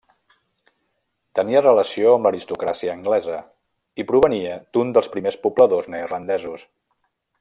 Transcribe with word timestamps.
Tenia 1.39 1.61
relació 1.65 2.13
amb 2.13 2.27
l’aristocràcia 2.29 2.93
anglesa 2.95 3.37
i 4.05 4.07
provenia 4.13 4.57
d'un 4.79 4.95
dels 4.97 5.13
primers 5.17 5.39
pobladors 5.45 5.91
neerlandesos. 5.97 6.67